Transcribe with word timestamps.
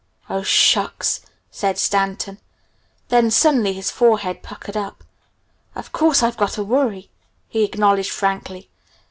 "Oh, 0.31 0.41
shucks!" 0.41 1.21
said 1.51 1.77
Stanton. 1.77 2.39
Then, 3.09 3.29
suddenly 3.29 3.73
his 3.73 3.91
forehead 3.91 4.41
puckered 4.41 4.75
up. 4.75 5.03
"Of 5.75 5.91
course 5.91 6.23
I've 6.23 6.37
got 6.37 6.57
a 6.57 6.63
worry," 6.63 7.11
he 7.47 7.63
acknowledged 7.63 8.09
frankly. 8.09 8.71